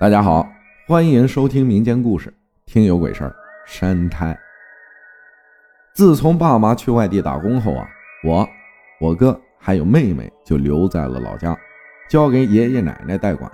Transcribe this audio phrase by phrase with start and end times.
[0.00, 0.50] 大家好，
[0.86, 2.32] 欢迎收听民间故事，
[2.64, 3.36] 听有鬼事儿。
[3.66, 4.34] 山胎。
[5.92, 7.86] 自从爸妈去外地打工后啊，
[8.24, 8.48] 我、
[8.98, 11.54] 我哥还有妹妹就留在了老家，
[12.08, 13.52] 交给爷爷奶奶代管。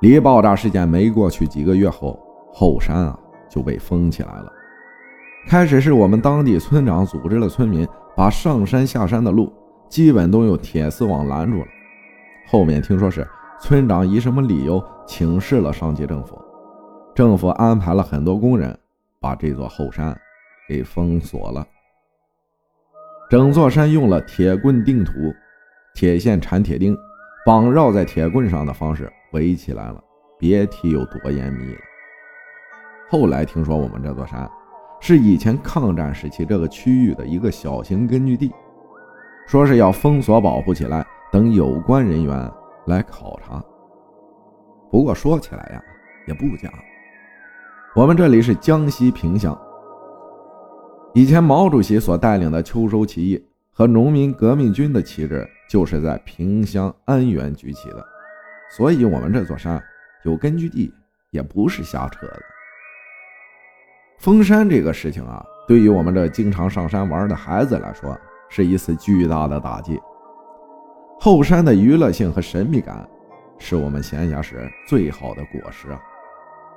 [0.00, 2.18] 离爆炸事件没过去几个月后，
[2.50, 4.50] 后山啊就被封起来了。
[5.46, 9.52] 开始是我们当地村长组织了村民，把上山下山的路
[9.90, 11.66] 基本都用铁丝网拦住了。
[12.46, 13.28] 后面听说是。
[13.58, 16.38] 村长以什么理由请示了上级政府？
[17.14, 18.78] 政府安排了很多工人
[19.18, 20.14] 把这座后山
[20.68, 21.66] 给封锁了。
[23.30, 25.12] 整座山用了铁棍钉土、
[25.94, 26.96] 铁线缠铁钉
[27.44, 30.00] 绑绕在铁棍上的方式围起来了，
[30.38, 31.80] 别提有多严密了。
[33.08, 34.48] 后来听说我们这座山
[35.00, 38.52] 是以前抗战时期这个区域的一个小型根据地，
[39.46, 42.52] 说是要封锁保护起来，等有关人员。
[42.86, 43.62] 来考察。
[44.90, 45.82] 不过说起来呀，
[46.26, 46.72] 也不假。
[47.94, 49.58] 我们这里是江西萍乡，
[51.14, 58.04] 以前毛主席所带领的秋收起义和农民革命军的旗帜就是在萍乡安源举起的，
[58.76, 59.82] 所以我们这座山
[60.24, 60.92] 有根据地
[61.30, 62.42] 也不是瞎扯的。
[64.18, 70.00] 封山这个事情啊，对于我们这经常上山玩的孩子来说，是一次巨大的打击。
[71.18, 73.08] 后山的娱乐性和神秘感，
[73.58, 76.00] 是我们闲暇时最好的果实啊！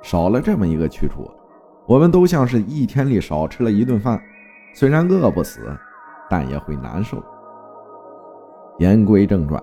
[0.02, 1.30] 少了这么一个去处，
[1.86, 4.20] 我们都像是一天里少吃了一顿饭，
[4.74, 5.76] 虽然饿不死，
[6.28, 7.22] 但也会难受。
[8.78, 9.62] 言归正传，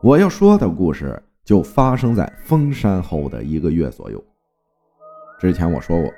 [0.00, 4.24] 我要说的故事就发生在封山后的一个月左右。
[5.40, 6.10] 之前我说过，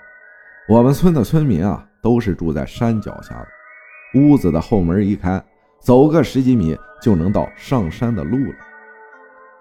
[0.69, 5.43] 我们村的村民啊，都是住在山脚下的，屋子的后门一开。
[5.85, 8.55] 走个十几米就能到上山的路了，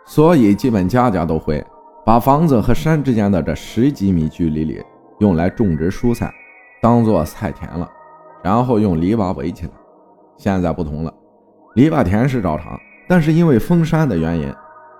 [0.05, 1.61] 所以基本家家都会
[2.05, 4.81] 把房子和山之间的这十几米距离里
[5.19, 6.33] 用来种植蔬菜，
[6.81, 7.91] 当做菜田了，
[8.41, 9.71] 然后用篱笆围起来。
[10.37, 11.13] 现在不同了，
[11.75, 14.49] 篱笆田是照常，但是因为封山的原因，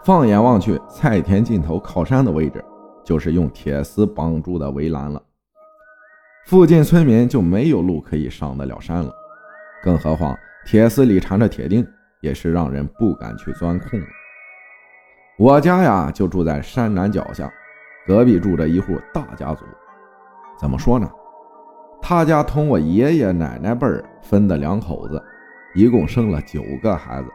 [0.04, 2.62] 放眼望去，菜田尽头靠山的位置
[3.06, 5.22] 就是用铁丝绑住的围栏了，
[6.48, 9.10] 附近村民就没有路可以上得了山了，
[9.82, 10.38] 更何况。
[10.66, 11.86] 铁丝里缠着铁钉，
[12.22, 14.08] 也是让人不敢去钻空子。
[15.38, 17.52] 我家呀，就住在山南脚下，
[18.06, 19.66] 隔壁住着一户大家族。
[20.60, 21.10] 怎么说呢？
[22.02, 25.22] 他家同我爷爷奶奶辈儿分的两口子，
[25.74, 27.30] 一共生了九个孩子。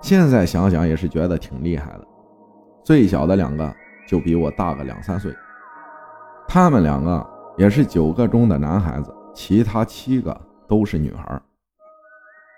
[0.00, 2.06] 现在想想也是觉得挺厉害的。
[2.84, 3.74] 最小的两个
[4.06, 5.34] 就比我大个两三岁，
[6.46, 7.24] 他们两个
[7.56, 11.40] 也是九个中的男孩子，其他七个都是女孩。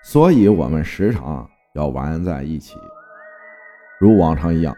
[0.02, 2.76] 所以，我们时常要玩在一起。
[4.00, 4.74] 如往常一样，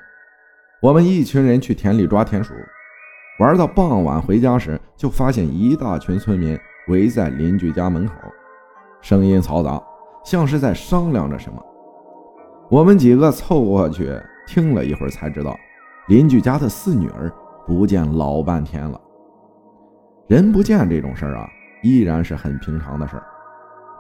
[0.81, 2.55] 我们一群人去田里抓田鼠，
[3.39, 6.59] 玩到傍晚回家时，就发现一大群村民
[6.89, 8.15] 围在邻居家门口，
[9.03, 9.81] 声音嘈杂，
[10.25, 11.63] 像是在商量着什么。
[12.71, 15.59] 我们几个凑过去听了一会儿，才知道
[16.09, 17.31] 邻居家的四女儿
[17.67, 19.01] 不见老半天了。
[20.29, 21.49] 人不见这种事儿啊，
[21.83, 23.25] 依然是很平常的事儿。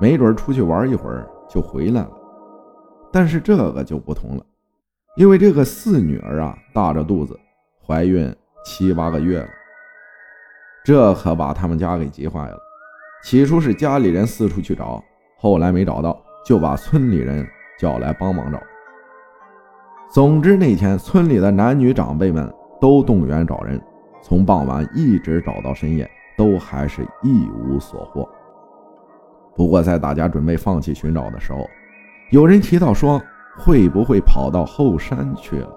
[0.00, 2.10] 没准出去玩一会儿就回来了，
[3.12, 4.44] 但是这个就不同了，
[5.16, 7.38] 因为这个四女儿啊大着肚子，
[7.86, 8.34] 怀孕
[8.64, 9.48] 七八个月了，
[10.82, 12.56] 这可把他们家给急坏了。
[13.22, 15.04] 起初是家里人四处去找，
[15.36, 17.46] 后来没找到，就把村里人
[17.78, 18.58] 叫来帮忙找。
[20.10, 22.50] 总之那天村里的男女长辈们
[22.80, 23.78] 都动员找人，
[24.22, 28.26] 从傍晚一直找到深夜，都还是一无所获。
[29.56, 31.68] 不过，在大家准备放弃寻找的时候，
[32.30, 33.20] 有人提到说
[33.58, 35.68] 会不会跑到后山去了。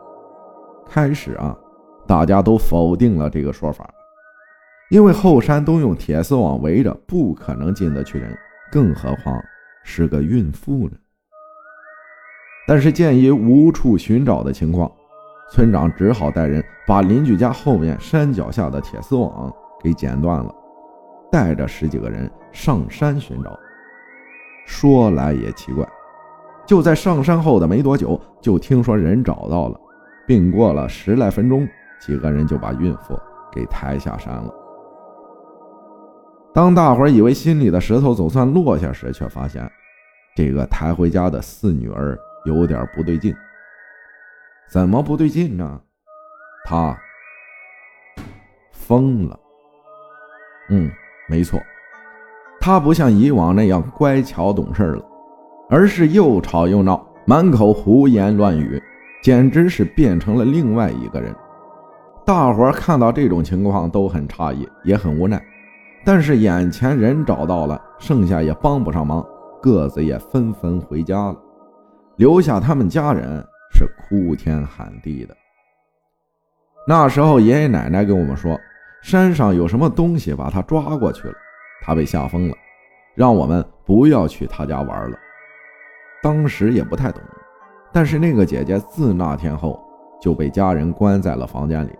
[0.87, 1.57] 开始啊，
[2.07, 3.89] 大家都否定了这个说法，
[4.89, 8.37] 因为后山都用铁丝网围着，不可能进得去人，
[8.71, 9.41] 更何况
[9.83, 10.97] 是个孕妇呢。
[12.67, 14.89] 但是鉴于无处寻找的情况，
[15.51, 19.51] 村长只好带人把邻居家后面山脚下的铁丝网
[19.81, 20.53] 给剪断了，
[21.33, 23.59] 带着十几个人上山寻找。
[24.67, 25.83] 说来也奇怪，
[26.63, 29.79] 就在上山后的没多久，就听说人找到了，
[30.27, 31.67] 并过了十来分钟，
[31.99, 33.19] 几个人就把孕妇
[33.51, 34.53] 给抬下山了。
[36.53, 39.67] 当大伙以为心里的石头总算落下时，却发现
[40.35, 42.15] 这个抬回家的四女儿
[42.45, 43.33] 有点不对劲。
[44.69, 45.81] 怎么不对劲呢？
[46.63, 46.95] 她
[48.71, 49.39] 疯了。
[50.69, 50.89] 嗯，
[51.27, 51.59] 没错。
[52.59, 55.05] 他不像以往那样乖巧懂事了，
[55.69, 58.81] 而是又吵又闹，满口胡言乱语，
[59.21, 61.35] 简直是变成了另外一个人。
[62.25, 65.43] 大伙看到这种情况都很诧异，也很无奈。
[66.05, 69.25] 但是眼前人找到了，剩下也帮不上忙，
[69.61, 71.35] 各自也纷纷回家了，
[72.15, 75.35] 留下他们家人是哭天喊地的。
[76.87, 78.57] 那时候爷爷奶奶跟我们说，
[79.03, 81.33] 山上有什么东西把他抓过去了，
[81.81, 82.55] 他被吓疯了，
[83.13, 85.17] 让我们不要去他家玩了。
[86.21, 87.21] 当时也不太懂，
[87.91, 89.77] 但是那个姐姐自那天后
[90.21, 91.91] 就被家人关在了房间里。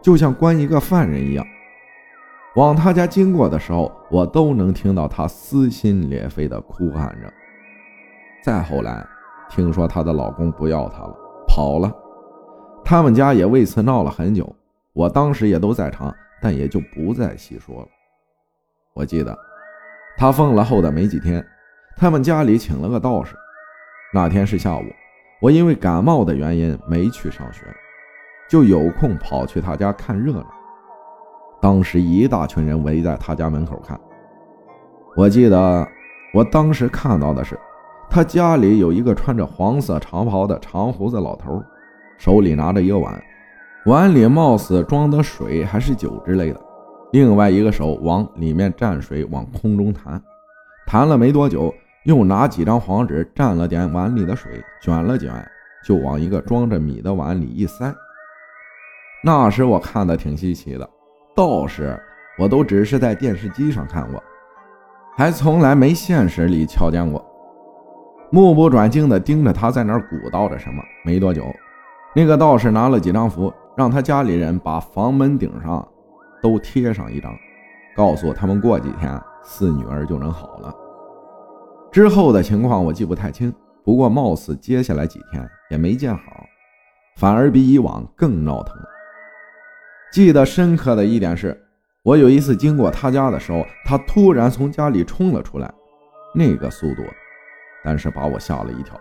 [0.00, 1.44] 就像关一个犯人一样，
[2.54, 7.32] 往他家经过的时候，我都能听到他撕心裂肺的哭喊着。
[8.44, 9.04] 再后来，
[9.50, 11.16] 听说她的老公不要她了，
[11.48, 11.92] 跑了，
[12.84, 14.54] 他们家也为此闹了很久。
[14.92, 17.88] 我当时也都在场，但也就不再细说了。
[18.94, 19.36] 我记得，
[20.16, 21.44] 他疯了后的没几天，
[21.96, 23.34] 他们家里请了个道士。
[24.12, 24.84] 那天是下午，
[25.40, 27.62] 我因为感冒的原因没去上学。
[28.46, 30.46] 就有空跑去他家看热闹。
[31.62, 33.98] 当时一大群人围在他家门口看。
[35.16, 35.88] 我记得
[36.34, 37.58] 我当时看到的是，
[38.10, 41.60] 他家里有一个穿着黄色长袍的长胡子老头，
[42.18, 43.20] 手里拿着一个碗，
[43.86, 46.60] 碗里貌似装的水还是酒之类的。
[47.12, 50.20] 另外一个手往里面蘸水，往空中弹，
[50.86, 51.72] 弹了没多久，
[52.04, 54.50] 又拿几张黄纸蘸了点碗里的水，
[54.80, 55.30] 卷了卷，
[55.86, 57.94] 就往一个装着米的碗里一塞。
[59.22, 60.88] 那时我看的挺稀奇的，
[61.36, 61.98] 道士
[62.38, 64.22] 我都只是在电视机上看过，
[65.14, 67.22] 还从来没现实里瞧见过。
[68.30, 70.82] 目不转睛地盯着他在那儿鼓捣着什么。
[71.04, 71.44] 没多久，
[72.16, 75.86] 那个道士拿了几张符，让他家里人把房门顶上
[76.42, 77.34] 都贴上一张，
[77.96, 80.74] 告诉他们过几天四女儿就能好了。
[81.90, 83.52] 之后的情况我记不太清，
[83.84, 86.22] 不过貌似接下来几天也没见好，
[87.16, 88.76] 反而比以往更闹腾。
[90.12, 91.60] 记得深刻的一点是，
[92.02, 95.72] 我有一次经过他家的时候，他突然从家里冲了出来，
[96.34, 97.02] 那个速度，
[97.84, 98.98] 但是把我吓了一跳。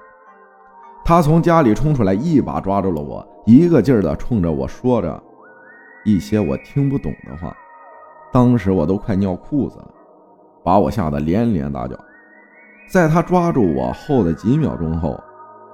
[1.06, 5.22] 他从家里冲出来，一把抓住了我，一个劲儿的冲着我说着
[6.06, 7.56] 一些我听不懂的话。
[8.32, 9.92] 当时我都快尿裤子了，
[10.64, 11.96] 把我吓得连连大叫。
[12.88, 15.22] 在他抓住我后的几秒钟后，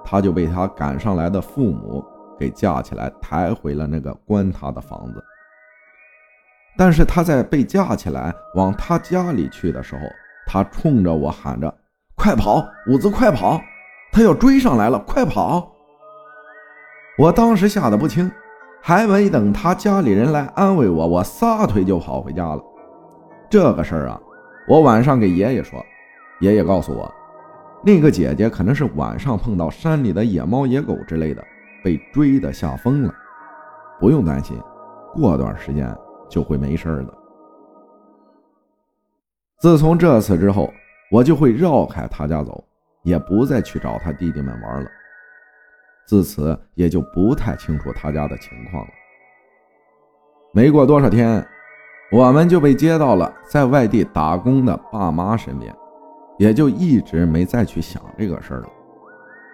[0.04, 2.04] 他就被他赶上来的父母
[2.38, 5.22] 给架起来，抬回了那个关他的房子。
[6.76, 10.00] 但是他在被架起来往他家里去的时候，
[10.46, 11.72] 他冲着我喊着
[12.16, 13.60] ：“快跑，五子，快跑！
[14.12, 15.72] 他要追上来了，快跑！”
[17.18, 18.30] 我当时吓得不轻，
[18.82, 22.62] 还没等他家里人来安慰我，我撒腿就跑回家了。
[23.48, 24.20] 这个事儿啊，
[24.68, 25.84] 我晚上给爷爷说，
[26.40, 27.12] 爷爷告诉我，
[27.84, 31.44] 那个姐姐可能是晚上碰到山里的野猫、野狗之类的，
[31.82, 33.14] 被追的吓疯了。
[33.98, 34.58] 不用担心，
[35.14, 35.94] 过段时间。
[36.30, 37.14] 就会没事的。
[39.58, 40.72] 自从这次之后，
[41.10, 42.62] 我就会绕开他家走，
[43.02, 44.90] 也不再去找他弟弟们玩了。
[46.06, 48.90] 自此也就不太清楚他家的情况了。
[50.52, 51.46] 没过多少天，
[52.10, 55.74] 我们就被接到了在外地打工的爸妈身边，
[56.38, 58.68] 也就一直没再去想这个事儿了。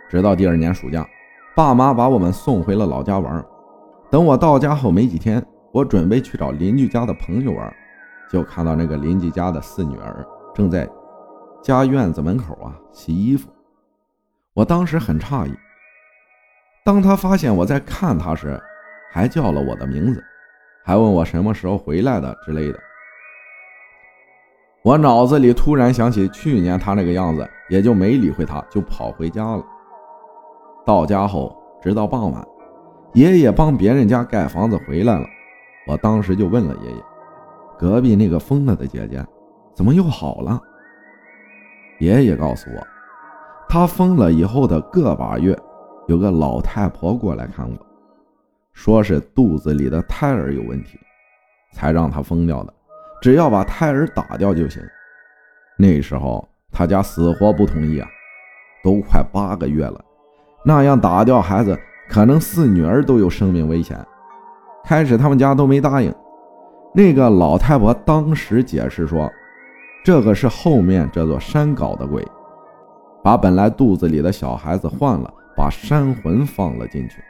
[0.09, 1.07] 直到第二年暑假，
[1.55, 3.45] 爸妈把我们送回了老家玩。
[4.11, 5.45] 等我到家后没几天。
[5.73, 7.71] 我准备去找邻居家的朋友玩，
[8.33, 10.89] 就看到那个邻居家的四女儿正在
[11.63, 13.49] 家院子门口啊洗衣服。
[14.55, 15.53] 我当时很诧异，
[16.85, 18.61] 当他发现我在看他时，
[19.13, 20.25] 还叫了我的名字，
[20.85, 22.79] 还问我什么时候回来的之类的。
[24.83, 29.65] 我脑子里突然想起去年他那个样子，也就没理会他，就跑回家了。
[30.87, 32.47] 到家后，直到傍晚，
[33.13, 35.27] 爷爷帮别人家盖房子回来了。
[35.89, 37.03] 我当时就问了爷爷
[37.77, 39.27] ：“隔壁那个疯了的姐姐，
[39.75, 40.61] 怎么又好了？”
[41.99, 42.87] 爷爷告诉我，
[43.69, 45.59] 他疯了以后的个把月，
[46.09, 47.77] 有个老太婆过来看我，
[48.73, 50.99] 说是肚子里的胎儿有问题，
[51.73, 52.75] 才让他疯掉的，
[53.23, 54.83] 只要把胎儿打掉就行。
[55.79, 58.09] 那时候他家死活不同意啊，
[58.85, 60.05] 都快八个月了，
[60.65, 63.99] 那样打掉孩子，可能四女儿都有生命危险。
[64.85, 66.15] 开始他们家都没答应，
[66.95, 69.31] 那个老太婆当时解释说，
[70.07, 72.25] 这个是后面这座山搞的鬼，
[73.25, 77.21] 把本来肚子里的小孩子换了，把山魂放了进去，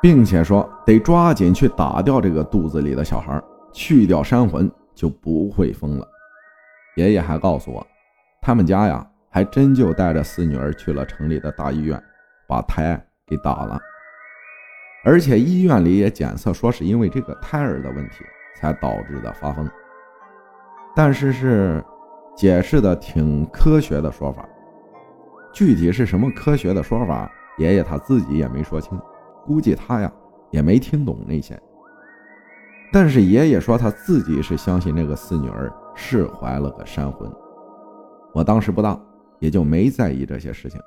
[0.00, 3.38] 并且说得抓紧去打掉这个肚子里的小孩，
[3.74, 6.08] 去掉山魂就不会疯了。
[6.96, 7.86] 爷爷还告诉我，
[8.40, 12.02] 他们家呀还真就带着四女儿去了城里的大医院，
[12.48, 13.78] 把胎给打了。
[15.04, 18.24] 而且医院里也检测说是因为这个胎儿的问题
[18.56, 19.68] 才导致的发疯。
[20.94, 21.84] 但是是
[22.36, 24.48] 解释的挺科学的说法，
[25.52, 28.98] 具体是什么科学的说法，爷爷他自己也没说清，
[29.44, 30.12] 估计他呀
[30.50, 31.60] 也没听懂那些。
[32.92, 37.30] 但是爷爷说他自己是相信那个四女儿是怀了个山魂。
[38.34, 38.98] 我当时不大，
[39.38, 40.78] 也就没在意这些事情。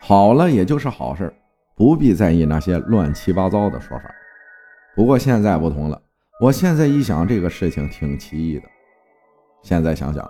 [0.00, 1.34] 好了，也就是好事，
[1.74, 4.04] 不必在意那些乱七八糟的说法。
[4.94, 6.00] 不过现在不同了，
[6.40, 8.68] 我现在一想，这个事情挺奇异的。
[9.66, 10.24] 现在想想，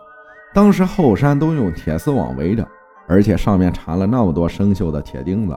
[0.55, 2.66] 当时后山都用铁丝网围着，
[3.07, 5.55] 而且上面缠了那么多生锈的铁钉子，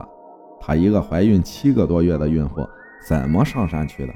[0.60, 2.68] 她一个怀孕七个多月的孕妇
[3.08, 4.12] 怎么上山去的？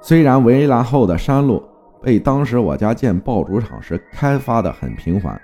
[0.00, 1.64] 虽然围栏后的山路
[2.00, 5.40] 被当时我家建爆竹厂时开发的很平缓，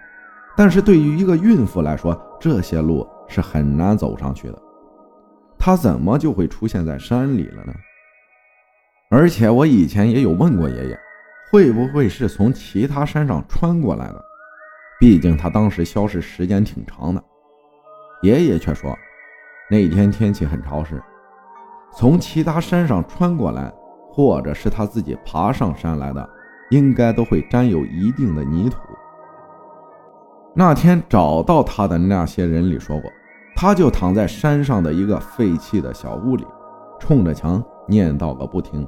[0.56, 4.58] 但是对于一个孕妇来说，这些路是很难走上去的。
[5.58, 7.74] 她怎么就会出现在山里了呢？
[9.10, 11.00] 而且我以前也有问过爷爷，
[11.50, 14.24] 会不会是从其他山上穿过来的？
[15.00, 17.22] 毕竟他当时消失时间挺长的。
[18.22, 18.96] 爷爷却说，
[19.70, 21.02] 那天天气很潮湿，
[21.92, 23.72] 从其他山上穿过来。
[24.10, 26.28] 或者是他自己爬上山来的，
[26.70, 28.78] 应该都会沾有一定的泥土。
[30.56, 33.08] 那天找到他的那些人里说过，
[33.54, 36.44] 他就躺在山上的一个废弃的小屋里，
[36.98, 38.84] 冲着墙念叨个不停。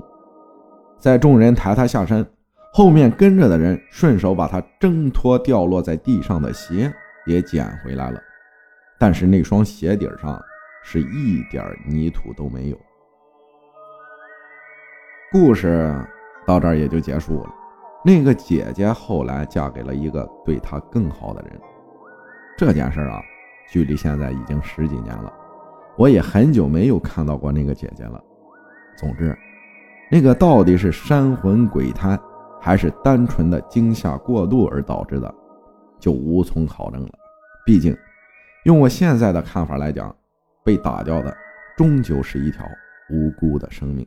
[0.99, 2.27] 在众人抬他下山，
[2.73, 6.93] 后面跟着的人顺手把他挣脱掉落在地上的鞋
[7.27, 8.21] 也捡回来了，
[8.99, 10.41] 但是那双鞋底上
[10.83, 12.79] 是一点泥土都没有。
[15.33, 15.95] 故事
[16.47, 17.55] 到这儿也就结束了。
[18.05, 21.61] 那个姐姐后来嫁给了一个对她更好的人。
[22.57, 23.21] 这件事啊，
[23.69, 25.33] 距离现在已经十几年了，
[25.97, 28.23] 我也很久没有看到过那个姐姐了。
[28.97, 29.37] 总之，
[30.11, 32.19] 那个到底是山魂鬼胎，
[32.61, 35.35] 还是单纯的惊吓过度而导致的，
[35.99, 37.11] 就无从考证了。
[37.65, 37.97] 毕竟，
[38.65, 40.15] 用我现在的看法来讲，
[40.63, 41.35] 被打掉的
[41.77, 42.65] 终究是一条
[43.11, 44.07] 无辜的生命。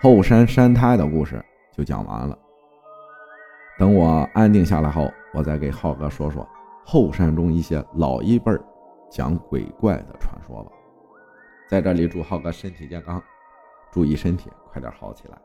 [0.00, 2.38] 后山山胎的故事就讲完了。
[3.78, 6.46] 等我安定下来后，我再给浩哥说说
[6.84, 8.52] 后山中一些老一辈
[9.10, 10.72] 讲鬼怪的传说吧。
[11.68, 13.22] 在这里祝浩哥身体健康，
[13.90, 15.38] 注意身体，快点好起来。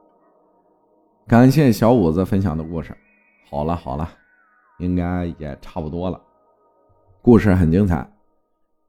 [1.25, 2.95] 感谢小五子分享的故事。
[3.49, 4.09] 好了好了，
[4.79, 6.21] 应该也差不多了。
[7.21, 8.05] 故事很精彩，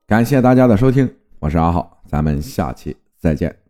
[0.07, 3.64] 感谢大家的收听，我是阿浩，咱们下期再见。